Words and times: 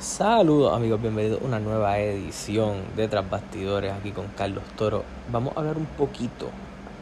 Saludos 0.00 0.72
amigos, 0.72 1.02
bienvenidos 1.02 1.42
a 1.42 1.44
una 1.44 1.60
nueva 1.60 1.98
edición 1.98 2.78
de 2.96 3.06
Tras 3.06 3.28
Bastidores 3.28 3.92
aquí 3.92 4.12
con 4.12 4.28
Carlos 4.28 4.64
Toro. 4.74 5.04
Vamos 5.30 5.54
a 5.54 5.60
hablar 5.60 5.76
un 5.76 5.84
poquito, 5.84 6.48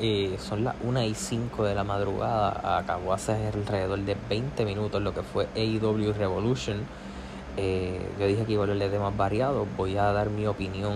eh, 0.01 0.35
son 0.41 0.65
las 0.65 0.75
1 0.83 1.05
y 1.05 1.15
5 1.15 1.63
de 1.63 1.77
la 1.77 1.85
madrugada, 1.85 2.77
acabó 2.77 3.13
hace 3.13 3.35
alrededor 3.35 4.01
de 4.01 4.17
20 4.29 4.65
minutos 4.65 5.01
lo 5.01 5.15
que 5.15 5.23
fue 5.23 5.47
AEW 5.55 6.13
Revolution. 6.13 6.79
Eh, 7.57 8.01
yo 8.19 8.27
dije 8.27 8.45
que 8.45 8.55
iba 8.55 8.63
a 8.63 8.65
hablar 8.65 8.79
de 8.79 8.89
temas 8.89 9.17
variados, 9.17 9.69
voy 9.77 9.97
a 9.97 10.11
dar 10.11 10.31
mi 10.31 10.49
opinión 10.49 10.95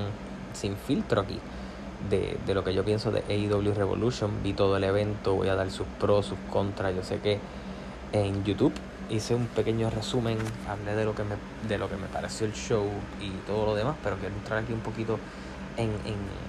sin 0.55 0.75
filtro 0.75 1.21
aquí 1.21 1.39
de, 2.11 2.37
de 2.45 2.55
lo 2.55 2.64
que 2.64 2.75
yo 2.75 2.84
pienso 2.84 3.12
de 3.12 3.23
AEW 3.29 3.75
Revolution. 3.75 4.43
Vi 4.43 4.55
todo 4.55 4.77
el 4.77 4.82
evento, 4.82 5.34
voy 5.34 5.50
a 5.50 5.55
dar 5.55 5.71
sus 5.71 5.87
pros, 6.00 6.27
sus 6.27 6.39
contras, 6.50 6.96
yo 6.96 7.05
sé 7.05 7.21
que 7.21 7.39
en 8.12 8.43
YouTube 8.43 8.73
hice 9.13 9.35
un 9.35 9.47
pequeño 9.47 9.91
resumen, 9.91 10.39
hablé 10.67 10.95
de 10.95 11.05
lo 11.05 11.15
que 11.15 11.23
me, 11.23 11.37
de 11.69 11.79
lo 11.79 11.89
que 11.89 11.97
me 11.97 12.07
pareció 12.07 12.47
el 12.47 12.55
show 12.55 12.87
y 13.20 13.30
todo 13.47 13.66
lo 13.66 13.75
demás, 13.75 13.97
pero 14.03 14.16
quiero 14.16 14.34
entrar 14.34 14.61
aquí 14.61 14.73
un 14.73 14.80
poquito 14.80 15.19
en, 15.77 15.91
en, 15.91 16.43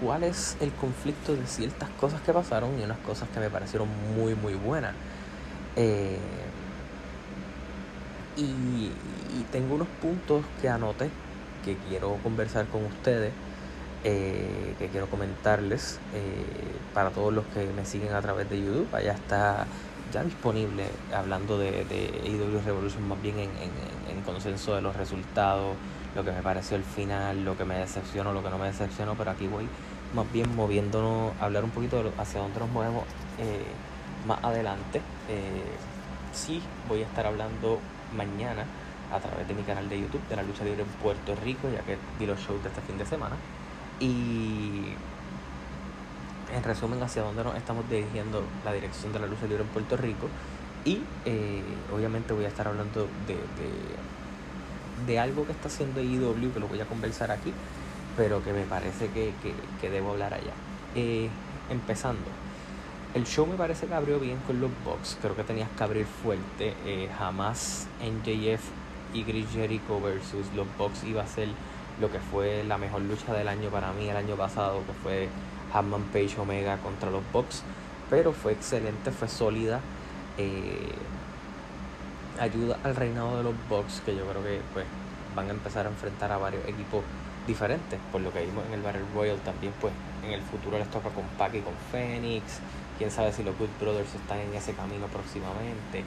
cuál 0.00 0.22
es 0.22 0.56
el 0.60 0.70
conflicto 0.72 1.34
de 1.34 1.44
ciertas 1.46 1.88
cosas 2.00 2.20
que 2.20 2.32
pasaron 2.32 2.78
y 2.78 2.84
unas 2.84 2.98
cosas 2.98 3.28
que 3.34 3.40
me 3.40 3.50
parecieron 3.50 3.88
muy 4.16 4.34
muy 4.36 4.54
buenas. 4.54 4.94
Eh, 5.76 6.18
y, 8.36 8.92
tengo 9.50 9.76
unos 9.76 9.88
puntos 10.02 10.44
que 10.60 10.68
anoté 10.68 11.08
que 11.64 11.76
quiero 11.88 12.18
conversar 12.22 12.66
con 12.66 12.84
ustedes, 12.84 13.32
eh, 14.04 14.74
que 14.78 14.88
quiero 14.88 15.06
comentarles 15.06 15.98
eh, 16.14 16.44
para 16.92 17.10
todos 17.10 17.32
los 17.32 17.46
que 17.46 17.66
me 17.74 17.86
siguen 17.86 18.12
a 18.12 18.20
través 18.20 18.50
de 18.50 18.60
YouTube. 18.60 18.94
Allá 18.94 19.12
está 19.12 19.66
ya 20.12 20.22
disponible 20.22 20.86
hablando 21.14 21.58
de, 21.58 21.84
de 21.84 22.20
AEW 22.24 22.60
Revolution 22.64 23.06
más 23.08 23.20
bien 23.20 23.38
en, 23.38 23.50
en, 23.50 24.22
consenso 24.24 24.74
de 24.74 24.82
los 24.82 24.94
resultados, 24.94 25.74
lo 26.14 26.24
que 26.24 26.32
me 26.32 26.42
pareció 26.42 26.76
el 26.76 26.84
final, 26.84 27.44
lo 27.44 27.56
que 27.56 27.64
me 27.64 27.78
decepcionó, 27.78 28.32
lo 28.32 28.42
que 28.42 28.50
no 28.50 28.58
me 28.58 28.66
decepcionó, 28.66 29.14
pero 29.14 29.30
aquí 29.30 29.46
voy 29.46 29.66
más 30.14 30.30
bien 30.32 30.54
moviéndonos, 30.54 31.32
hablar 31.40 31.64
un 31.64 31.70
poquito 31.70 32.02
de 32.02 32.10
hacia 32.18 32.40
dónde 32.40 32.60
nos 32.60 32.70
movemos 32.70 33.04
eh, 33.38 33.64
más 34.26 34.42
adelante. 34.42 35.00
Eh, 35.28 35.62
sí, 36.32 36.62
voy 36.88 37.02
a 37.02 37.06
estar 37.06 37.26
hablando 37.26 37.78
mañana 38.14 38.64
a 39.12 39.18
través 39.18 39.48
de 39.48 39.54
mi 39.54 39.62
canal 39.62 39.88
de 39.88 40.00
YouTube 40.00 40.26
de 40.28 40.36
la 40.36 40.42
lucha 40.42 40.64
libre 40.64 40.82
en 40.82 40.88
Puerto 41.02 41.34
Rico, 41.42 41.68
ya 41.70 41.80
que 41.82 41.96
vi 42.18 42.26
los 42.26 42.38
shows 42.40 42.62
de 42.62 42.68
este 42.68 42.80
fin 42.82 42.98
de 42.98 43.06
semana. 43.06 43.36
Y 44.00 44.92
en 46.58 46.64
resumen 46.64 47.02
hacia 47.02 47.22
dónde 47.22 47.42
nos 47.44 47.56
estamos 47.56 47.88
dirigiendo 47.88 48.42
la 48.64 48.72
dirección 48.72 49.12
de 49.12 49.20
la 49.20 49.26
lucha 49.26 49.46
libre 49.46 49.62
en 49.62 49.68
Puerto 49.68 49.96
Rico. 49.96 50.28
Y 50.84 51.02
eh, 51.24 51.62
obviamente 51.94 52.32
voy 52.32 52.44
a 52.44 52.48
estar 52.48 52.68
hablando 52.68 53.08
de, 53.26 53.38
de, 55.06 55.18
algo 55.18 55.46
que 55.46 55.52
está 55.52 55.68
haciendo 55.68 56.00
IW 56.00 56.52
que 56.52 56.60
lo 56.60 56.68
voy 56.68 56.80
a 56.80 56.84
conversar 56.84 57.30
aquí 57.30 57.52
pero 58.16 58.42
que 58.42 58.52
me 58.52 58.64
parece 58.64 59.08
que, 59.10 59.88
debo 59.88 60.10
hablar 60.10 60.34
allá. 60.34 60.52
Eh, 60.96 61.28
empezando 61.70 62.24
el 63.14 63.24
show 63.24 63.46
me 63.46 63.54
parece 63.54 63.86
que 63.86 63.94
abrió 63.94 64.18
bien 64.18 64.38
con 64.46 64.60
los 64.60 64.70
Bucks. 64.84 65.16
Creo 65.22 65.36
que 65.36 65.44
tenías 65.44 65.68
que 65.70 65.84
abrir 65.84 66.04
fuerte. 66.04 66.74
Eh, 66.84 67.08
jamás 67.16 67.86
NJF 68.02 68.60
y 69.14 69.22
Chris 69.22 69.46
Jericho 69.52 70.00
versus 70.00 70.46
los 70.54 70.66
Bucks 70.76 71.04
iba 71.04 71.22
a 71.22 71.26
ser 71.26 71.48
lo 72.00 72.10
que 72.10 72.18
fue 72.18 72.64
la 72.64 72.76
mejor 72.76 73.02
lucha 73.02 73.32
del 73.32 73.48
año 73.48 73.70
para 73.70 73.92
mí 73.92 74.08
el 74.08 74.16
año 74.16 74.36
pasado 74.36 74.82
que 74.86 74.92
fue 75.02 75.28
Hammond 75.72 76.06
Page 76.06 76.38
Omega 76.38 76.78
contra 76.78 77.10
los 77.10 77.22
Bucks, 77.32 77.62
pero 78.10 78.32
fue 78.32 78.52
excelente, 78.52 79.10
fue 79.10 79.28
sólida. 79.28 79.80
Eh, 80.36 80.94
ayuda 82.40 82.78
al 82.84 82.94
reinado 82.94 83.38
de 83.38 83.44
los 83.44 83.54
Bucks, 83.68 84.00
que 84.04 84.14
yo 84.14 84.24
creo 84.26 84.42
que 84.42 84.60
pues 84.72 84.86
van 85.34 85.48
a 85.48 85.50
empezar 85.50 85.86
a 85.86 85.90
enfrentar 85.90 86.32
a 86.32 86.38
varios 86.38 86.64
equipos 86.66 87.02
diferentes, 87.46 87.98
por 88.12 88.20
lo 88.20 88.32
que 88.32 88.44
vimos 88.44 88.64
en 88.66 88.74
el 88.74 88.82
Battle 88.82 89.02
Royal 89.14 89.38
también, 89.38 89.72
pues 89.80 89.92
en 90.24 90.32
el 90.32 90.42
futuro 90.42 90.78
les 90.78 90.88
toca 90.88 91.08
con 91.10 91.24
Pac 91.38 91.54
y 91.54 91.60
con 91.60 91.74
Phoenix, 91.90 92.60
quién 92.98 93.10
sabe 93.10 93.32
si 93.32 93.42
los 93.42 93.56
Good 93.58 93.70
Brothers 93.80 94.14
están 94.14 94.38
en 94.38 94.54
ese 94.54 94.74
camino 94.74 95.06
próximamente. 95.06 96.04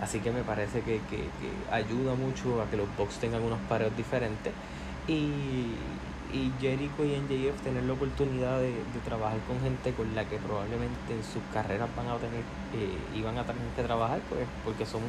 Así 0.00 0.18
que 0.18 0.32
me 0.32 0.42
parece 0.42 0.80
que, 0.82 1.00
que 1.08 1.28
ayuda 1.70 2.14
mucho 2.14 2.60
a 2.60 2.68
que 2.68 2.76
los 2.76 2.88
Bucks 2.96 3.18
tengan 3.18 3.42
unos 3.42 3.60
pareos 3.68 3.96
diferentes 3.96 4.52
y, 5.06 5.74
y 6.32 6.50
Jericho 6.60 7.04
y 7.04 7.16
NJF 7.16 7.60
tener 7.62 7.82
la 7.84 7.92
oportunidad 7.92 8.58
de, 8.60 8.74
trabajar 9.04 9.38
con 9.46 9.60
gente 9.60 9.92
con 9.92 10.14
la 10.14 10.24
que 10.24 10.38
probablemente 10.38 11.12
en 11.12 11.22
sus 11.22 11.42
carreras 11.52 11.88
van 11.94 12.08
a 12.08 12.16
tener 12.16 12.40
eh, 12.74 13.18
iban 13.18 13.36
a 13.36 13.44
tener 13.44 13.62
que 13.76 13.82
trabajar 13.82 14.20
pues 14.30 14.46
porque 14.64 14.86
son 14.86 15.02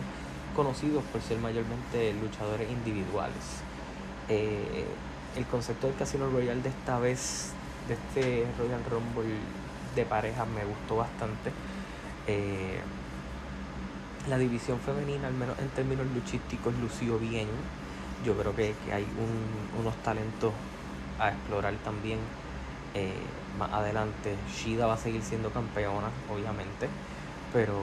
conocidos 0.56 1.04
por 1.12 1.22
ser 1.22 1.40
mayormente 1.40 2.14
luchadores 2.22 2.70
individuales. 2.70 3.64
Eh, 4.30 4.86
el 5.38 5.46
concepto 5.46 5.88
del 5.88 5.96
Casino 5.96 6.30
Royal 6.30 6.62
de 6.62 6.70
esta 6.70 7.00
vez 7.00 7.54
de 7.88 7.94
este 7.96 8.46
Royal 8.58 8.84
Rumble 8.90 9.36
de 9.96 10.06
pareja 10.06 10.46
me 10.46 10.64
gustó 10.66 10.98
bastante. 10.98 11.52
Eh, 12.28 12.80
la 14.30 14.38
división 14.38 14.80
femenina 14.80 15.28
al 15.28 15.34
menos 15.34 15.58
en 15.60 15.70
términos 15.70 16.06
luchísticos 16.14 16.74
lució 16.80 17.18
bien. 17.18 17.48
Yo 18.26 18.38
creo 18.38 18.56
que, 18.56 18.74
hay 18.92 19.06
unos 19.80 19.96
talentos 19.98 20.54
a 21.28 21.30
explorar 21.30 21.74
también 21.84 22.20
eh, 22.94 23.14
más 23.58 23.72
adelante. 23.72 24.36
Shida 24.54 24.88
va 24.88 24.94
a 24.94 24.98
seguir 24.98 25.22
siendo 25.22 25.50
campeona, 25.52 26.10
obviamente, 26.30 26.88
pero 27.52 27.74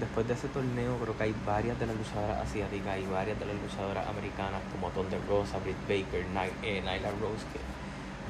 después 0.00 0.26
de 0.28 0.34
ese 0.34 0.48
torneo 0.48 0.96
creo 0.98 1.16
que 1.16 1.24
hay 1.24 1.34
varias 1.46 1.78
de 1.78 1.86
las 1.86 1.96
luchadoras 1.96 2.38
asiáticas 2.38 2.98
y 2.98 3.06
varias 3.06 3.38
de 3.38 3.46
las 3.46 3.56
luchadoras 3.56 4.06
americanas 4.06 4.60
como 4.72 4.90
Thunder 4.90 5.20
Rosa, 5.28 5.58
Britt 5.58 5.80
Baker, 5.82 6.24
eh, 6.62 6.80
Nyla 6.80 7.10
Rose 7.20 7.44
que 7.52 7.60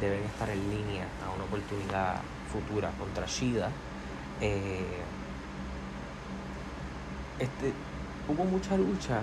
deben 0.00 0.22
estar 0.24 0.48
en 0.48 0.70
línea 0.70 1.06
a 1.26 1.34
una 1.34 1.44
oportunidad 1.44 2.20
futura 2.50 2.90
contra 2.98 3.26
Shida. 3.26 3.70
Eh, 4.40 5.02
este, 7.38 7.72
hubo 8.28 8.44
mucha 8.44 8.76
lucha 8.76 9.22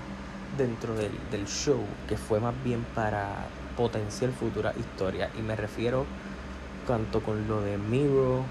dentro 0.58 0.96
del, 0.96 1.12
del 1.32 1.46
show 1.48 1.84
que 2.08 2.16
fue 2.16 2.40
más 2.40 2.54
bien 2.64 2.86
para 2.96 3.48
potencial 3.78 4.32
futura 4.32 4.74
historia. 4.78 5.30
Y 5.38 5.42
me 5.42 5.56
refiero 5.56 6.06
tanto 6.88 7.22
con 7.22 7.48
lo 7.48 7.62
de 7.62 7.78
Miro 7.78 8.44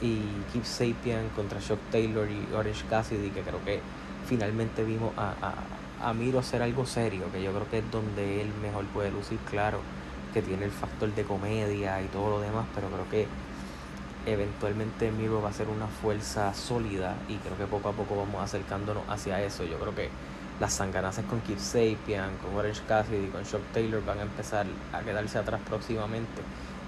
y 0.00 0.20
Keith 0.52 0.64
Sapien 0.64 1.28
contra 1.36 1.60
Shock 1.60 1.78
Taylor 1.90 2.28
y 2.28 2.54
Orange 2.54 2.84
Cassidy, 2.88 3.30
que 3.30 3.42
creo 3.42 3.64
que 3.64 3.80
finalmente 4.26 4.82
vimos 4.84 5.12
a, 5.16 5.34
a, 6.00 6.08
a 6.08 6.14
Miro 6.14 6.38
hacer 6.38 6.62
algo 6.62 6.86
serio, 6.86 7.30
que 7.32 7.42
yo 7.42 7.52
creo 7.52 7.70
que 7.70 7.78
es 7.78 7.90
donde 7.90 8.40
él 8.40 8.50
mejor 8.60 8.84
puede 8.86 9.10
lucir 9.10 9.38
claro, 9.48 9.80
que 10.32 10.42
tiene 10.42 10.64
el 10.64 10.70
factor 10.70 11.14
de 11.14 11.22
comedia 11.24 12.02
y 12.02 12.06
todo 12.06 12.30
lo 12.30 12.40
demás, 12.40 12.66
pero 12.74 12.88
creo 12.88 13.08
que 13.10 13.28
eventualmente 14.26 15.10
Miro 15.10 15.42
va 15.42 15.50
a 15.50 15.52
ser 15.52 15.68
una 15.68 15.86
fuerza 15.86 16.54
sólida 16.54 17.16
y 17.28 17.36
creo 17.36 17.56
que 17.56 17.66
poco 17.66 17.88
a 17.88 17.92
poco 17.92 18.16
vamos 18.16 18.42
acercándonos 18.42 19.02
hacia 19.08 19.42
eso. 19.42 19.64
Yo 19.64 19.78
creo 19.78 19.94
que 19.94 20.10
las 20.62 20.74
sanganazas 20.74 21.24
con 21.24 21.40
Keith 21.40 21.58
Sapien, 21.58 22.36
con 22.40 22.54
Orange 22.54 22.82
Cassidy, 22.86 23.26
con 23.30 23.42
Shock 23.42 23.62
Taylor 23.72 24.00
van 24.04 24.20
a 24.20 24.22
empezar 24.22 24.64
a 24.92 25.00
quedarse 25.00 25.36
atrás 25.36 25.60
próximamente 25.68 26.40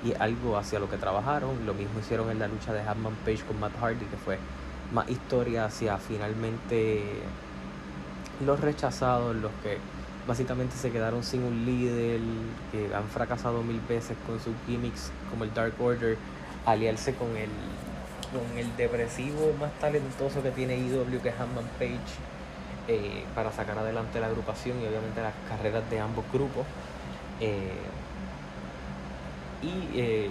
y 0.05 0.15
algo 0.21 0.57
hacia 0.57 0.79
lo 0.79 0.89
que 0.89 0.97
trabajaron. 0.97 1.67
Lo 1.67 1.75
mismo 1.75 1.99
hicieron 1.99 2.31
en 2.31 2.39
la 2.39 2.47
lucha 2.47 2.73
de 2.73 2.83
Hatman 2.83 3.17
Page 3.25 3.43
con 3.43 3.59
Matt 3.59 3.73
Hardy, 3.81 4.05
que 4.05 4.17
fue 4.17 4.39
más 4.93 5.11
historia 5.11 5.65
hacia 5.65 5.99
finalmente 5.99 7.03
los 8.47 8.61
rechazados, 8.61 9.35
los 9.35 9.51
que 9.65 9.79
básicamente 10.29 10.77
se 10.77 10.93
quedaron 10.93 11.25
sin 11.25 11.43
un 11.43 11.67
líder, 11.67 12.21
que 12.71 12.95
han 12.95 13.09
fracasado 13.09 13.65
mil 13.65 13.81
veces 13.89 14.17
con 14.25 14.39
sus 14.39 14.55
gimmicks 14.69 15.11
como 15.31 15.43
el 15.43 15.53
Dark 15.53 15.75
Order, 15.81 16.17
aliarse 16.65 17.17
con 17.17 17.37
el, 17.37 17.51
con 18.31 18.57
el 18.57 18.77
depresivo 18.77 19.53
más 19.59 19.73
talentoso 19.81 20.45
que 20.45 20.53
tiene 20.53 20.77
IW, 20.77 21.21
que 21.21 21.31
es 21.31 21.35
Hatman 21.35 21.69
Page 21.81 21.99
eh, 22.87 23.25
para 23.35 23.51
sacar 23.51 23.79
adelante 23.79 24.21
la 24.21 24.27
agrupación 24.27 24.81
y 24.83 24.87
obviamente 24.87 25.23
las 25.23 25.33
carreras 25.49 25.89
de 25.91 26.01
ambos 26.01 26.25
grupos. 26.33 26.67
Eh, 27.41 27.73
y 29.63 29.99
eh, 29.99 30.31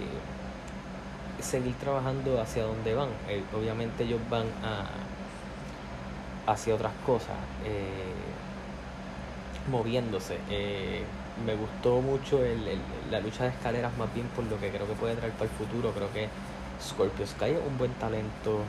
seguir 1.40 1.74
trabajando 1.74 2.40
hacia 2.40 2.62
donde 2.62 2.94
van. 2.94 3.08
obviamente 3.56 4.04
ellos 4.04 4.20
van 4.30 4.46
a, 4.62 4.86
hacia 6.52 6.74
otras 6.74 6.92
cosas, 7.04 7.36
moviéndose. 9.68 10.38
me 11.44 11.54
gustó 11.56 12.00
mucho 12.00 12.40
la 13.10 13.20
lucha 13.20 13.44
de 13.44 13.50
escaleras 13.50 13.96
más 13.98 14.12
bien 14.14 14.26
por 14.28 14.44
lo 14.44 14.58
que 14.60 14.70
creo 14.70 14.86
que 14.86 14.94
puede 14.94 15.16
traer 15.16 15.32
para 15.32 15.50
el 15.50 15.56
futuro. 15.56 15.90
Creo 15.92 16.12
que 16.12 16.28
Scorpio 16.80 17.26
Sky 17.26 17.50
es 17.50 17.66
un 17.66 17.76
buen 17.76 17.92
talento 17.94 18.60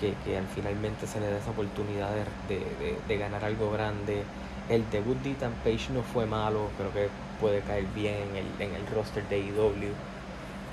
que, 0.00 0.14
que 0.24 0.40
finalmente 0.54 1.06
se 1.06 1.20
le 1.20 1.26
dé 1.26 1.38
esa 1.38 1.50
oportunidad 1.50 2.10
de, 2.48 3.18
ganar 3.18 3.44
algo 3.44 3.70
grande. 3.70 4.22
El 4.68 4.88
debut 4.90 5.16
de 5.22 5.32
Ethan 5.32 5.52
Page 5.64 5.92
no 5.92 6.02
fue 6.02 6.26
malo, 6.26 6.68
creo 6.76 6.92
que 6.92 7.08
puede 7.40 7.60
caer 7.60 7.86
bien 7.94 8.16
en 8.30 8.36
el, 8.36 8.46
en 8.60 8.74
el 8.74 8.86
roster 8.88 9.26
de 9.28 9.36
AEW. 9.36 9.92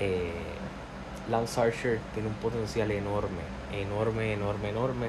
Eh, 0.00 0.32
Lance 1.30 1.60
Archer 1.60 1.98
tiene 2.14 2.28
un 2.28 2.34
potencial 2.34 2.90
enorme, 2.90 3.42
enorme, 3.72 4.32
enorme, 4.32 4.68
enorme. 4.68 5.08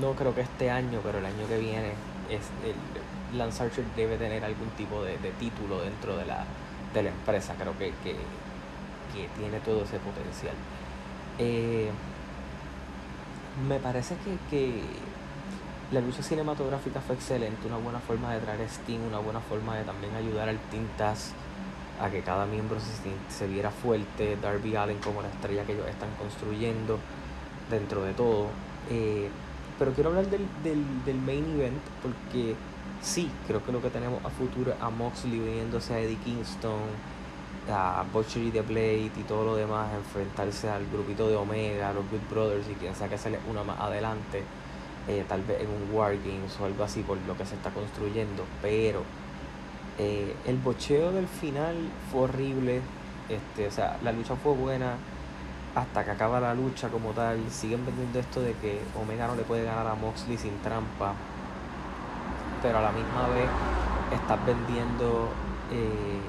No 0.00 0.12
creo 0.12 0.34
que 0.34 0.42
este 0.42 0.70
año, 0.70 1.00
pero 1.02 1.18
el 1.18 1.26
año 1.26 1.46
que 1.48 1.58
viene 1.58 1.92
es, 2.30 2.42
el, 2.64 3.38
Lance 3.38 3.62
Archer 3.62 3.84
debe 3.96 4.16
tener 4.16 4.44
algún 4.44 4.68
tipo 4.70 5.02
de, 5.02 5.16
título 5.38 5.80
dentro 5.82 6.16
de 6.16 6.26
la, 6.26 6.44
de 6.94 7.02
la 7.02 7.10
empresa. 7.10 7.54
Creo 7.58 7.76
que, 7.78 7.92
que, 8.02 8.16
tiene 9.38 9.60
todo 9.60 9.84
ese 9.84 9.98
potencial. 9.98 10.54
Eh, 11.38 11.90
me 13.68 13.78
parece 13.78 14.16
que, 14.16 14.36
que 14.50 14.82
la 15.92 16.00
lucha 16.00 16.22
cinematográfica 16.22 17.00
fue 17.00 17.16
excelente, 17.16 17.66
una 17.66 17.76
buena 17.76 18.00
forma 18.00 18.32
de 18.32 18.40
traer 18.40 18.60
Sting, 18.68 19.00
una 19.08 19.18
buena 19.18 19.40
forma 19.40 19.76
de 19.76 19.84
también 19.84 20.14
ayudar 20.14 20.48
al 20.48 20.58
Taz 20.96 21.32
a 22.00 22.10
que 22.10 22.22
cada 22.22 22.46
miembro 22.46 22.78
se, 22.80 23.34
se 23.34 23.46
viera 23.46 23.70
fuerte, 23.70 24.36
Darby 24.40 24.74
Allen 24.74 24.98
como 24.98 25.22
la 25.22 25.28
estrella 25.28 25.64
que 25.64 25.74
ellos 25.74 25.86
están 25.86 26.08
construyendo 26.18 26.98
dentro 27.70 28.02
de 28.02 28.12
todo. 28.14 28.46
Eh, 28.90 29.28
pero 29.78 29.92
quiero 29.92 30.10
hablar 30.10 30.26
del, 30.28 30.46
del, 30.62 31.16
main 31.16 31.44
event 31.58 31.82
porque 32.02 32.54
sí, 33.02 33.30
creo 33.46 33.64
que 33.64 33.72
lo 33.72 33.82
que 33.82 33.90
tenemos 33.90 34.24
a 34.24 34.30
futuro 34.30 34.74
a 34.80 34.90
Moxley 34.90 35.38
viniéndose 35.38 35.94
a 35.94 36.00
Eddie 36.00 36.16
Kingston, 36.18 36.80
a 37.70 38.04
Butchery 38.12 38.50
the 38.50 38.62
Blade 38.62 39.12
y 39.16 39.24
todo 39.26 39.44
lo 39.44 39.56
demás, 39.56 39.88
enfrentarse 39.94 40.68
al 40.68 40.86
grupito 40.86 41.28
de 41.28 41.36
Omega, 41.36 41.92
los 41.92 42.08
Good 42.10 42.28
Brothers 42.30 42.68
y 42.68 42.74
quien 42.74 42.94
sea 42.94 43.08
que 43.08 43.18
sale 43.18 43.38
una 43.48 43.62
más 43.62 43.78
adelante, 43.80 44.42
eh, 45.08 45.24
tal 45.28 45.42
vez 45.42 45.60
en 45.60 45.68
un 45.68 45.94
Wargames 45.94 46.58
o 46.60 46.64
algo 46.64 46.84
así 46.84 47.02
por 47.02 47.18
lo 47.26 47.36
que 47.36 47.46
se 47.46 47.54
está 47.54 47.70
construyendo, 47.70 48.44
pero 48.60 49.02
eh, 49.98 50.34
el 50.46 50.56
bocheo 50.58 51.12
del 51.12 51.28
final 51.28 51.76
fue 52.10 52.22
horrible, 52.22 52.80
este, 53.28 53.66
o 53.66 53.70
sea, 53.70 53.98
la 54.02 54.12
lucha 54.12 54.36
fue 54.36 54.52
buena. 54.54 54.96
Hasta 55.74 56.04
que 56.04 56.10
acaba 56.10 56.38
la 56.38 56.52
lucha 56.54 56.88
como 56.88 57.12
tal, 57.12 57.38
siguen 57.50 57.86
vendiendo 57.86 58.18
esto 58.18 58.42
de 58.42 58.52
que 58.54 58.82
Omega 59.00 59.26
no 59.26 59.36
le 59.36 59.42
puede 59.42 59.64
ganar 59.64 59.86
a 59.86 59.94
Moxley 59.94 60.36
sin 60.36 60.58
trampa, 60.58 61.14
pero 62.60 62.78
a 62.78 62.82
la 62.82 62.92
misma 62.92 63.28
vez 63.28 63.48
estás 64.12 64.44
vendiendo 64.44 65.30
eh, 65.70 66.20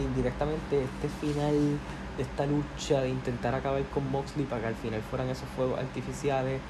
indirectamente 0.00 0.84
este 0.84 1.08
final 1.20 1.78
de 2.16 2.22
esta 2.22 2.46
lucha 2.46 3.00
de 3.00 3.10
intentar 3.10 3.54
acabar 3.54 3.82
con 3.84 4.10
Moxley 4.10 4.46
para 4.46 4.62
que 4.62 4.68
al 4.68 4.74
final 4.74 5.02
fueran 5.02 5.28
esos 5.28 5.48
fuegos 5.56 5.78
artificiales. 5.78 6.60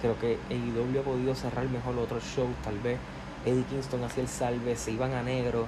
Creo 0.00 0.18
que 0.18 0.38
AEW 0.50 1.00
ha 1.00 1.04
podido 1.04 1.34
cerrar 1.34 1.68
mejor 1.68 1.96
otro 1.98 2.18
show, 2.20 2.48
tal 2.64 2.78
vez 2.80 2.98
Eddie 3.44 3.64
Kingston 3.64 4.04
hacía 4.04 4.22
el 4.22 4.28
salve, 4.28 4.76
se 4.76 4.92
iban 4.92 5.12
a 5.12 5.22
negro, 5.22 5.66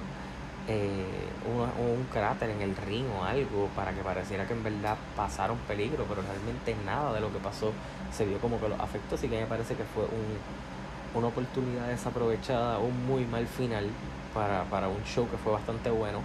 eh, 0.67 1.05
un, 1.45 2.05
cráter 2.11 2.49
en 2.49 2.61
el 2.61 2.75
ring 2.75 3.05
o 3.19 3.23
algo 3.23 3.69
para 3.75 3.91
que 3.91 4.01
pareciera 4.01 4.47
que 4.47 4.53
en 4.53 4.63
verdad 4.63 4.97
pasaron 5.15 5.57
peligro, 5.67 6.05
pero 6.07 6.21
realmente 6.21 6.75
nada 6.85 7.13
de 7.13 7.21
lo 7.21 7.31
que 7.31 7.39
pasó 7.39 7.71
se 8.11 8.25
vio 8.25 8.39
como 8.39 8.59
que 8.59 8.69
los 8.69 8.79
afectó, 8.79 9.15
así 9.15 9.27
que 9.27 9.39
me 9.39 9.45
parece 9.45 9.75
que 9.75 9.83
fue 9.83 10.03
un, 10.03 11.19
una 11.19 11.27
oportunidad 11.27 11.87
desaprovechada, 11.87 12.79
un 12.79 13.05
muy 13.05 13.25
mal 13.25 13.45
final 13.47 13.85
para, 14.33 14.87
un 14.87 15.03
show 15.03 15.29
que 15.29 15.37
fue 15.37 15.53
bastante 15.53 15.89
bueno. 15.89 16.19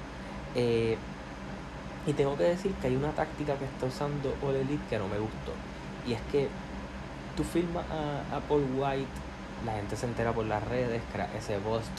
Eh, 0.55 0.97
y 2.06 2.12
tengo 2.14 2.37
que 2.37 2.44
decir 2.44 2.73
que 2.75 2.88
hay 2.88 2.97
una 2.97 3.11
táctica 3.11 3.56
que 3.56 3.64
está 3.64 3.87
usando 3.87 4.35
All 4.43 4.56
Elite 4.56 4.82
que 4.88 4.99
no 4.99 5.08
me 5.08 5.19
gustó. 5.19 5.52
Y 6.06 6.14
es 6.14 6.20
que 6.32 6.49
tú 7.37 7.44
filmas 7.44 7.85
a, 7.91 8.37
a 8.37 8.41
Paul 8.41 8.64
White, 8.75 9.11
la 9.67 9.75
gente 9.75 9.97
se 9.97 10.06
entera 10.06 10.32
por 10.32 10.47
las 10.47 10.67
redes, 10.67 11.02
ese 11.37 11.58
bust 11.58 11.91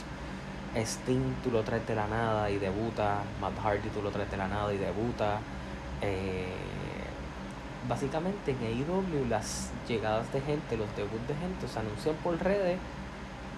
Sting 0.74 1.34
tú 1.44 1.50
lo 1.50 1.62
traes 1.62 1.86
de 1.86 1.94
la 1.94 2.06
nada 2.06 2.50
y 2.50 2.58
debuta, 2.58 3.22
Matt 3.40 3.58
Hardy 3.62 3.88
tú 3.90 4.00
lo 4.00 4.10
traes 4.10 4.30
de 4.30 4.36
la 4.38 4.48
nada 4.48 4.72
y 4.72 4.78
debuta. 4.78 5.38
Eh, 6.00 6.46
básicamente 7.88 8.52
en 8.52 8.58
AEW 8.58 9.28
las 9.28 9.70
llegadas 9.86 10.32
de 10.32 10.40
gente, 10.40 10.76
los 10.76 10.88
debuts 10.96 11.28
de 11.28 11.34
gente 11.34 11.68
se 11.68 11.78
anuncian 11.78 12.14
por 12.16 12.42
redes 12.42 12.78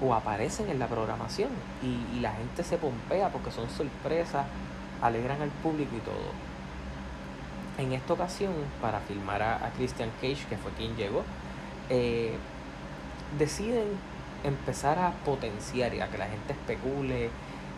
o 0.00 0.12
aparecen 0.12 0.68
en 0.70 0.78
la 0.78 0.88
programación 0.88 1.50
y, 1.82 2.20
la 2.20 2.32
gente 2.32 2.64
se 2.64 2.78
pompea 2.78 3.28
porque 3.28 3.50
son 3.50 3.68
sorpresas, 3.70 4.46
alegran 5.02 5.40
al 5.42 5.50
público 5.50 5.96
y 5.96 6.00
todo. 6.00 6.32
En 7.78 7.92
esta 7.92 8.12
ocasión, 8.12 8.52
para 8.80 9.00
filmar 9.00 9.42
a, 9.42 9.70
Christian 9.76 10.10
Cage, 10.20 10.46
que 10.48 10.56
fue 10.56 10.70
quien 10.72 10.96
llegó, 10.96 11.24
eh, 11.90 12.36
deciden 13.38 13.88
empezar 14.44 14.98
a 14.98 15.10
potenciar 15.24 15.94
y 15.94 16.00
a 16.00 16.08
que 16.08 16.18
la 16.18 16.26
gente 16.26 16.52
especule 16.52 17.30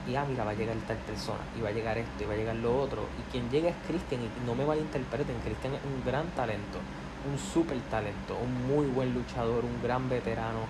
y 0.08 0.14
ah, 0.14 0.24
mira, 0.28 0.44
va 0.44 0.52
a 0.52 0.54
llegar 0.54 0.76
tal 0.86 0.96
persona, 0.98 1.40
y 1.58 1.60
va 1.60 1.70
a 1.70 1.72
llegar 1.72 1.98
esto, 1.98 2.22
y 2.22 2.26
va 2.26 2.34
a 2.34 2.36
llegar 2.36 2.54
lo 2.56 2.80
otro. 2.80 3.02
Y 3.18 3.30
quien 3.32 3.50
llega 3.50 3.70
es 3.70 3.76
Christian, 3.88 4.20
y 4.22 4.46
no 4.46 4.54
me 4.54 4.64
malinterpreten, 4.64 5.34
Christian 5.44 5.74
es 5.74 5.80
un 5.82 6.04
gran 6.04 6.26
talento, 6.36 6.78
un 7.28 7.38
super 7.38 7.76
talento, 7.90 8.38
un 8.38 8.68
muy 8.68 8.86
buen 8.86 9.12
luchador, 9.14 9.64
un 9.64 9.82
gran 9.82 10.08
veterano, 10.08 10.60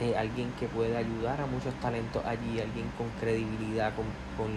eh, 0.00 0.16
alguien 0.16 0.52
que 0.60 0.68
puede 0.68 0.96
ayudar 0.96 1.40
a 1.40 1.46
muchos 1.46 1.74
talentos 1.80 2.24
allí, 2.24 2.60
alguien 2.60 2.86
con 2.96 3.08
credibilidad, 3.18 3.92
con, 3.96 4.06
con 4.36 4.54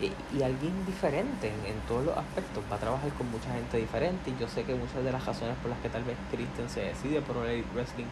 y, 0.00 0.42
alguien 0.42 0.86
diferente 0.86 1.48
en, 1.48 1.72
en, 1.72 1.80
todos 1.88 2.04
los 2.04 2.16
aspectos. 2.16 2.62
Va 2.70 2.76
a 2.76 2.78
trabajar 2.78 3.10
con 3.12 3.30
mucha 3.30 3.52
gente 3.52 3.78
diferente, 3.78 4.30
y 4.30 4.40
yo 4.40 4.48
sé 4.48 4.64
que 4.64 4.74
muchas 4.74 5.02
de 5.04 5.12
las 5.12 5.24
razones 5.24 5.56
por 5.62 5.70
las 5.70 5.80
que 5.80 5.88
tal 5.88 6.04
vez 6.04 6.16
Christian 6.30 6.68
se 6.68 6.80
decide 6.80 7.22
por 7.22 7.46
el 7.46 7.64
wrestling 7.74 8.06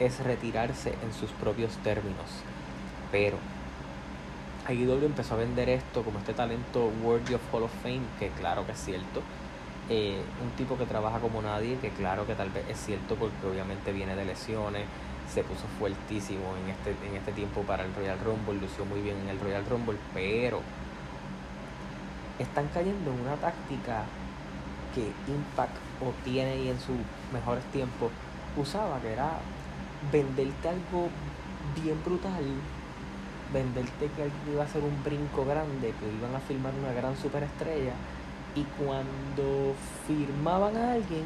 es 0.00 0.18
retirarse 0.20 0.94
en 1.02 1.12
sus 1.12 1.30
propios 1.30 1.76
términos. 1.78 2.26
Pero 3.12 3.36
AEW 4.66 5.04
empezó 5.04 5.34
a 5.34 5.38
vender 5.38 5.68
esto 5.68 6.02
como 6.02 6.18
este 6.18 6.32
talento 6.32 6.90
worthy 7.02 7.34
of 7.34 7.42
Hall 7.52 7.64
of 7.64 7.72
Fame, 7.82 8.02
que 8.18 8.28
claro 8.30 8.66
que 8.66 8.72
es 8.72 8.78
cierto. 8.78 9.22
Eh, 9.90 10.22
un 10.42 10.50
tipo 10.56 10.78
que 10.78 10.86
trabaja 10.86 11.18
como 11.18 11.42
nadie, 11.42 11.78
que 11.78 11.90
claro 11.90 12.26
que 12.26 12.34
tal 12.34 12.48
vez 12.48 12.64
es 12.70 12.78
cierto 12.78 13.16
porque 13.16 13.46
obviamente 13.46 13.92
viene 13.92 14.16
de 14.16 14.24
lesiones, 14.24 14.86
se 15.32 15.44
puso 15.44 15.66
fuertísimo 15.78 16.54
en 16.64 16.70
este, 16.70 17.06
en 17.06 17.16
este 17.16 17.32
tiempo 17.32 17.62
para 17.62 17.84
el 17.84 17.94
Royal 17.94 18.18
Rumble, 18.24 18.60
lució 18.60 18.86
muy 18.86 19.00
bien 19.00 19.16
en 19.18 19.28
el 19.28 19.40
Royal 19.40 19.64
Rumble, 19.66 19.98
pero 20.14 20.60
están 22.38 22.68
cayendo 22.68 23.12
en 23.12 23.20
una 23.20 23.36
táctica 23.36 24.04
que 24.94 25.12
Impact 25.32 25.76
o 26.00 26.12
tiene 26.24 26.56
y 26.56 26.68
en 26.68 26.78
sus 26.78 26.96
mejores 27.32 27.64
tiempos 27.66 28.10
usaba, 28.56 29.00
que 29.00 29.12
era 29.12 29.38
venderte 30.12 30.68
algo 30.68 31.08
bien 31.82 32.00
brutal, 32.04 32.44
venderte 33.52 34.10
que 34.16 34.52
iba 34.52 34.64
a 34.64 34.68
ser 34.68 34.82
un 34.82 35.02
brinco 35.02 35.44
grande, 35.44 35.94
que 35.98 36.06
iban 36.06 36.34
a 36.34 36.40
filmar 36.40 36.72
una 36.74 36.92
gran 36.92 37.16
superestrella, 37.16 37.92
y 38.54 38.62
cuando 38.78 39.74
firmaban 40.06 40.76
a 40.76 40.92
alguien, 40.92 41.24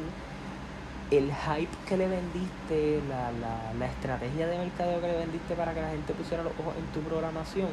el 1.11 1.31
hype 1.31 1.75
que 1.87 1.97
le 1.97 2.07
vendiste, 2.07 3.01
la, 3.09 3.31
la, 3.31 3.73
la 3.77 3.85
estrategia 3.85 4.47
de 4.47 4.57
mercadeo 4.57 5.01
que 5.01 5.07
le 5.07 5.17
vendiste 5.17 5.55
para 5.55 5.73
que 5.73 5.81
la 5.81 5.89
gente 5.89 6.13
pusiera 6.13 6.43
los 6.43 6.53
ojos 6.59 6.75
en 6.77 6.85
tu 6.93 7.01
programación, 7.01 7.69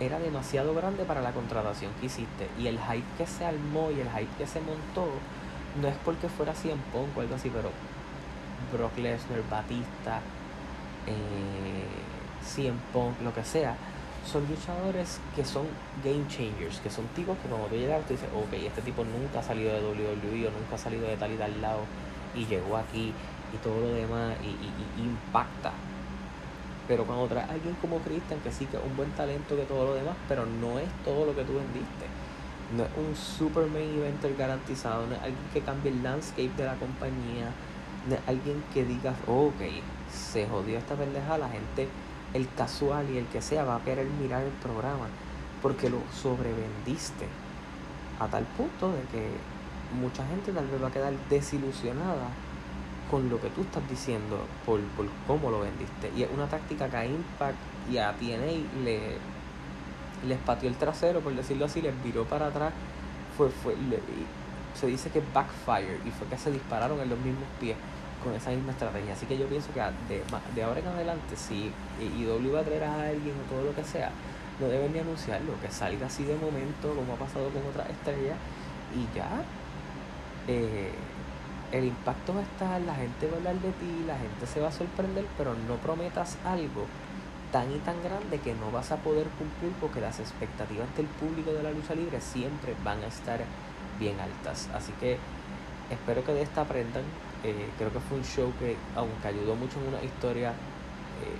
era 0.00 0.18
demasiado 0.18 0.74
grande 0.74 1.04
para 1.04 1.20
la 1.20 1.32
contratación 1.32 1.92
que 2.00 2.06
hiciste. 2.06 2.48
Y 2.58 2.66
el 2.66 2.78
hype 2.78 3.06
que 3.18 3.26
se 3.26 3.44
armó 3.44 3.90
y 3.90 4.00
el 4.00 4.08
hype 4.08 4.36
que 4.38 4.46
se 4.46 4.60
montó, 4.60 5.08
no 5.80 5.88
es 5.88 5.96
porque 6.04 6.28
fuera 6.28 6.54
100 6.54 6.78
Punk 6.92 7.16
o 7.16 7.20
algo 7.20 7.34
así, 7.34 7.50
pero 7.50 7.70
Brock 8.72 8.96
Lesnar, 8.98 9.42
Batista, 9.50 10.20
eh, 11.06 11.86
CM 12.44 12.78
Punk, 12.92 13.20
lo 13.22 13.32
que 13.34 13.44
sea, 13.44 13.76
son 14.24 14.46
luchadores 14.48 15.20
que 15.36 15.44
son 15.44 15.66
game 16.02 16.26
changers, 16.28 16.80
que 16.80 16.90
son 16.90 17.06
tipos 17.08 17.36
que 17.38 17.48
como 17.48 17.66
tú 17.66 17.76
llegas, 17.76 18.04
tú 18.06 18.14
dices, 18.14 18.28
ok, 18.34 18.52
este 18.54 18.82
tipo 18.82 19.04
nunca 19.04 19.40
ha 19.40 19.42
salido 19.42 19.72
de 19.74 19.80
WWE 19.80 20.48
o 20.48 20.50
nunca 20.50 20.74
ha 20.74 20.78
salido 20.78 21.06
de 21.06 21.16
tal 21.16 21.32
y 21.32 21.36
tal 21.36 21.60
lado 21.60 21.80
y 22.34 22.46
llegó 22.46 22.76
aquí 22.76 23.12
y 23.52 23.56
todo 23.58 23.80
lo 23.80 23.88
demás 23.88 24.34
y, 24.42 25.00
impacta. 25.00 25.72
Pero 26.86 27.04
cuando 27.04 27.26
traes 27.26 27.48
a 27.48 27.52
alguien 27.52 27.74
como 27.80 27.98
Christian, 27.98 28.40
que 28.40 28.52
sí 28.52 28.66
que 28.66 28.76
es 28.76 28.82
un 28.82 28.96
buen 28.96 29.10
talento 29.12 29.56
que 29.56 29.62
todo 29.62 29.86
lo 29.86 29.94
demás, 29.94 30.16
pero 30.28 30.44
no 30.44 30.78
es 30.78 30.88
todo 31.04 31.26
lo 31.26 31.34
que 31.34 31.44
tú 31.44 31.54
vendiste. 31.54 32.06
No 32.76 32.84
es 32.84 32.90
un 32.96 33.16
super 33.16 33.66
main 33.66 33.98
eventer 33.98 34.36
garantizado, 34.36 35.06
no 35.06 35.14
es 35.14 35.20
alguien 35.22 35.46
que 35.52 35.60
cambie 35.60 35.92
el 35.92 36.02
landscape 36.02 36.50
de 36.56 36.64
la 36.64 36.74
compañía, 36.74 37.50
de 38.08 38.18
alguien 38.26 38.62
que 38.72 38.84
diga, 38.84 39.14
ok, 39.26 39.60
se 40.12 40.46
jodió 40.46 40.78
esta 40.78 40.94
pendeja, 40.94 41.38
la 41.38 41.48
gente, 41.48 41.88
el 42.34 42.48
casual 42.54 43.06
y 43.10 43.18
el 43.18 43.26
que 43.26 43.40
sea, 43.40 43.64
va 43.64 43.76
a 43.76 43.84
querer 43.84 44.06
mirar 44.06 44.42
el 44.42 44.52
programa 44.52 45.08
porque 45.64 45.88
lo 45.88 45.96
sobrevendiste 46.12 47.26
a 48.20 48.28
tal 48.28 48.44
punto 48.44 48.92
de 48.92 49.00
que 49.04 49.30
mucha 49.98 50.26
gente 50.26 50.52
tal 50.52 50.66
vez 50.66 50.82
va 50.82 50.88
a 50.88 50.92
quedar 50.92 51.14
desilusionada 51.30 52.28
con 53.10 53.28
lo 53.28 53.40
que 53.40 53.48
tú 53.50 53.62
estás 53.62 53.88
diciendo 53.88 54.38
por, 54.64 54.80
por 54.96 55.06
cómo 55.26 55.50
lo 55.50 55.60
vendiste. 55.60 56.10
Y 56.16 56.22
es 56.22 56.30
una 56.32 56.46
táctica 56.46 56.88
que 56.88 56.96
a 56.96 57.06
Impact 57.06 57.58
y 57.90 57.98
a 57.98 58.12
TNA 58.12 58.82
le, 58.84 59.18
les 60.26 60.38
pateó 60.38 60.68
el 60.68 60.76
trasero, 60.76 61.20
por 61.20 61.34
decirlo 61.34 61.66
así, 61.66 61.80
les 61.82 62.02
viró 62.02 62.24
para 62.24 62.46
atrás. 62.46 62.72
Fue, 63.36 63.48
fue, 63.50 63.74
se 64.74 64.86
dice 64.86 65.10
que 65.10 65.22
backfire 65.32 66.00
y 66.04 66.10
fue 66.10 66.26
que 66.28 66.38
se 66.38 66.50
dispararon 66.50 67.00
en 67.00 67.08
los 67.08 67.18
mismos 67.18 67.48
pies 67.60 67.76
con 68.22 68.32
esa 68.34 68.50
misma 68.50 68.72
estrategia. 68.72 69.12
Así 69.12 69.26
que 69.26 69.38
yo 69.38 69.46
pienso 69.46 69.72
que 69.72 69.80
de, 69.80 70.22
de 70.54 70.62
ahora 70.62 70.80
en 70.80 70.86
adelante, 70.88 71.36
si 71.36 71.70
IW 72.00 72.54
va 72.54 72.60
a 72.60 72.64
traer 72.64 72.84
a 72.84 73.08
alguien 73.08 73.34
o 73.46 73.50
todo 73.52 73.64
lo 73.64 73.74
que 73.74 73.84
sea, 73.84 74.10
no 74.60 74.68
deben 74.68 74.92
ni 74.92 74.98
anunciarlo, 75.00 75.52
que 75.60 75.70
salga 75.70 76.06
así 76.06 76.24
de 76.24 76.36
momento, 76.36 76.94
como 76.94 77.14
ha 77.14 77.16
pasado 77.16 77.48
con 77.50 77.62
otras 77.66 77.90
estrellas, 77.90 78.36
y 78.94 79.16
ya. 79.16 79.42
Eh, 80.46 80.92
el 81.74 81.86
impacto 81.86 82.34
va 82.34 82.40
a 82.40 82.44
estar, 82.44 82.80
la 82.82 82.94
gente 82.94 83.26
va 83.26 83.34
a 83.34 83.36
hablar 83.38 83.56
de 83.56 83.70
ti, 83.72 84.04
la 84.06 84.16
gente 84.16 84.46
se 84.46 84.60
va 84.60 84.68
a 84.68 84.72
sorprender, 84.72 85.26
pero 85.36 85.54
no 85.66 85.74
prometas 85.76 86.38
algo 86.44 86.86
tan 87.50 87.70
y 87.72 87.78
tan 87.78 88.00
grande 88.02 88.38
que 88.38 88.54
no 88.54 88.70
vas 88.70 88.92
a 88.92 88.96
poder 88.96 89.26
cumplir 89.38 89.72
porque 89.80 90.00
las 90.00 90.20
expectativas 90.20 90.86
del 90.96 91.06
público 91.06 91.52
de 91.52 91.62
la 91.64 91.72
lucha 91.72 91.94
libre 91.94 92.20
siempre 92.20 92.74
van 92.84 93.02
a 93.02 93.06
estar 93.06 93.40
bien 93.98 94.18
altas. 94.20 94.68
Así 94.72 94.92
que 95.00 95.18
espero 95.90 96.24
que 96.24 96.32
de 96.32 96.42
esta 96.42 96.62
aprendan. 96.62 97.02
Eh, 97.42 97.68
creo 97.76 97.92
que 97.92 98.00
fue 98.00 98.18
un 98.18 98.24
show 98.24 98.52
que, 98.58 98.76
aunque 98.96 99.28
ayudó 99.28 99.54
mucho 99.54 99.78
en 99.80 99.88
una 99.88 100.02
historia, 100.02 100.50
eh, 100.50 101.36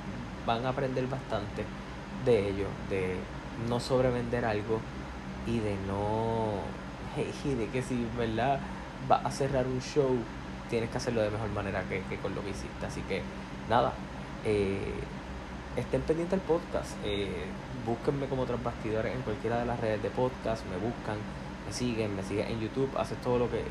van 0.46 0.66
a 0.66 0.70
aprender 0.70 1.06
bastante 1.06 1.64
de 2.24 2.50
ello, 2.50 2.66
de 2.90 3.16
no 3.68 3.80
sobrevender 3.80 4.44
algo 4.44 4.80
y 5.46 5.60
de 5.60 5.76
no. 5.86 6.58
Y 7.44 7.54
de 7.54 7.68
que 7.68 7.82
si, 7.82 8.06
¿verdad? 8.18 8.58
Vas 9.08 9.24
a 9.24 9.30
cerrar 9.30 9.66
un 9.66 9.80
show, 9.80 10.16
tienes 10.70 10.90
que 10.90 10.96
hacerlo 10.96 11.22
de 11.22 11.30
mejor 11.30 11.50
manera 11.50 11.82
que, 11.88 12.02
con 12.18 12.34
lo 12.34 12.42
que 12.42 12.50
hiciste. 12.50 12.86
Así 12.86 13.00
que, 13.02 13.22
nada. 13.68 13.92
Eh, 14.44 14.94
estén 15.76 16.02
pendientes 16.02 16.38
del 16.38 16.46
podcast. 16.46 16.96
Eh, 17.04 17.46
búsquenme 17.86 18.26
como 18.26 18.44
Transbastidores 18.44 19.14
en 19.14 19.22
cualquiera 19.22 19.58
de 19.58 19.66
las 19.66 19.80
redes 19.80 20.02
de 20.02 20.10
podcast. 20.10 20.64
Me 20.66 20.76
buscan, 20.76 21.16
me 21.66 21.72
siguen, 21.72 22.16
me 22.16 22.22
siguen 22.22 22.48
en 22.48 22.60
YouTube. 22.60 22.90
Haces 22.96 23.18
todo 23.18 23.38
lo 23.38 23.50
que. 23.50 23.62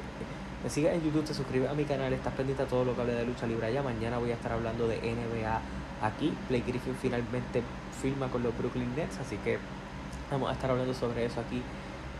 Me 0.64 0.70
sigues 0.70 0.94
en 0.94 1.04
YouTube, 1.04 1.26
te 1.26 1.34
suscribes 1.34 1.70
a 1.70 1.74
mi 1.74 1.84
canal, 1.84 2.14
estás 2.14 2.34
pendiente 2.36 2.64
a 2.64 2.66
todo 2.66 2.86
lo 2.86 2.96
que 2.96 3.02
hable 3.02 3.14
de 3.14 3.26
lucha 3.26 3.46
libre 3.46 3.68
allá. 3.68 3.84
Mañana 3.84 4.18
voy 4.18 4.32
a 4.32 4.36
estar 4.36 4.54
hablando 4.54 4.88
de 4.88 4.98
NBA 4.98 5.60
aquí. 6.02 6.34
Blake 6.48 6.64
Griffin 6.68 6.96
finalmente 7.02 7.62
firma 8.02 8.30
con 8.30 8.44
los 8.44 8.58
Brooklyn 8.58 8.96
Nets, 8.96 9.20
así 9.20 9.36
que 9.38 9.60
vamos 10.32 10.50
a 10.50 10.54
estar 10.54 10.72
hablando 10.72 10.94
sobre 10.94 11.26
eso 11.26 11.42
aquí 11.42 11.62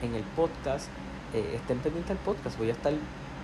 en 0.02 0.16
el 0.16 0.24
podcast. 0.36 0.90
Eh, 1.34 1.56
estén 1.56 1.80
pendientes 1.80 2.10
del 2.10 2.18
podcast, 2.20 2.58
voy 2.58 2.70
a 2.70 2.74
estar 2.74 2.94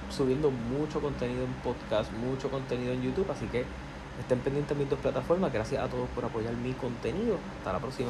subiendo 0.10 0.52
mucho 0.52 1.02
contenido 1.02 1.44
en 1.44 1.54
podcast, 1.64 2.12
mucho 2.14 2.50
contenido 2.50 2.94
en 2.94 3.02
YouTube, 3.02 3.30
así 3.32 3.46
que 3.48 3.66
Estén 4.20 4.40
pendientes 4.40 4.78
de 4.78 4.84
mis 4.84 4.90
dos 4.90 5.00
plataformas. 5.00 5.52
Gracias 5.52 5.82
a 5.82 5.88
todos 5.88 6.10
por 6.10 6.26
apoyar 6.26 6.54
mi 6.54 6.74
contenido. 6.74 7.38
Hasta 7.58 7.74
la 7.74 7.80
próxima. 7.80 8.10